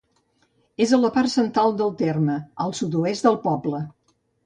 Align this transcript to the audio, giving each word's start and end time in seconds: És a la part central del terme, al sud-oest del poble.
És 0.85 0.93
a 0.95 0.99
la 1.01 1.11
part 1.17 1.33
central 1.35 1.77
del 1.83 1.93
terme, 2.01 2.41
al 2.67 2.77
sud-oest 2.83 3.31
del 3.31 3.43
poble. 3.49 3.87